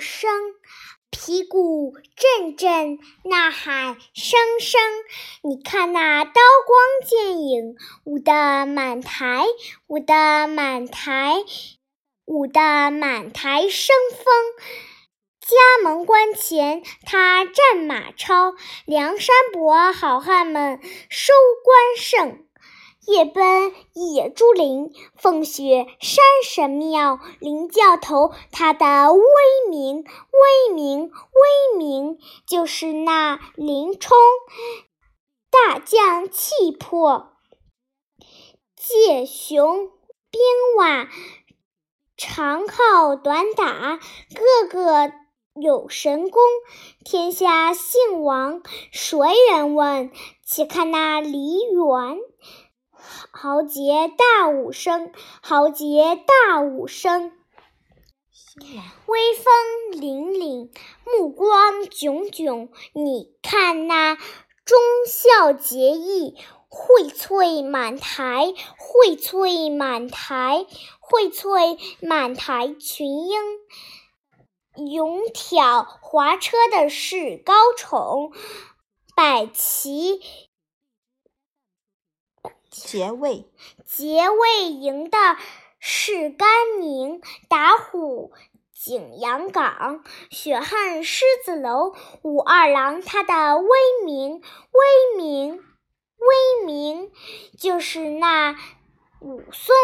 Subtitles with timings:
[0.00, 0.30] 声，
[1.10, 4.80] 皮鼓阵阵，呐喊声声。
[5.42, 6.32] 你看那刀
[6.66, 9.44] 光剑影，舞得满台，
[9.86, 11.44] 舞得满台，
[12.24, 14.24] 舞得满台生风。
[15.40, 18.54] 家门关前，他战马超，
[18.86, 21.32] 梁山伯好汉们收
[21.64, 22.46] 官胜。
[23.06, 29.20] 夜奔野猪林，风雪山神庙，林教头他的威
[29.70, 34.16] 名，威名，威名，就是那林冲，
[35.50, 37.32] 大将气魄，
[38.76, 39.90] 借雄
[40.30, 40.40] 兵
[40.76, 41.08] 瓦，
[42.16, 43.98] 长号短打，
[44.34, 45.12] 个个。
[45.60, 46.40] 有神功，
[47.04, 48.62] 天下姓王，
[48.92, 49.18] 谁
[49.50, 50.12] 人问？
[50.46, 52.18] 且看那梨园，
[53.30, 57.32] 豪杰大武生，豪杰大武生，
[59.06, 60.70] 威风凛凛，
[61.04, 62.70] 目光炯炯。
[62.92, 66.36] 你看那忠孝节义，
[66.68, 70.66] 荟萃满台，荟萃满台，
[71.00, 73.40] 荟萃满台群英。
[74.92, 78.32] 勇挑滑车的是高宠，
[79.16, 80.20] 摆旗
[82.70, 83.50] 结位
[83.84, 85.18] 结位营的
[85.78, 86.48] 是甘
[86.80, 88.32] 宁，打虎
[88.72, 93.68] 景阳冈，血恨狮子楼，武二郎他的威
[94.04, 97.10] 名，威名，威名，
[97.58, 98.56] 就是那
[99.20, 99.74] 武松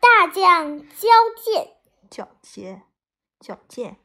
[0.00, 1.08] 大将交
[1.42, 1.76] 剑，
[2.10, 2.84] 交剑。
[3.40, 3.98] 矫健，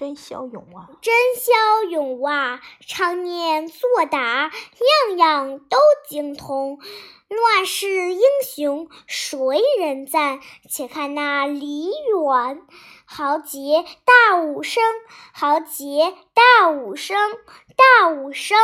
[0.00, 0.88] 真骁勇啊！
[1.02, 2.62] 真骁勇啊！
[2.80, 5.76] 常年作答，样样都
[6.08, 6.78] 精通。
[7.28, 10.40] 乱世英雄谁人赞？
[10.70, 12.62] 且看那梨园，
[13.04, 14.82] 豪杰大武生，
[15.34, 17.32] 豪杰大武生，
[17.76, 18.56] 大武生。